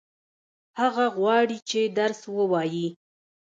[0.79, 2.87] هغه غواړي چې درس ووايي.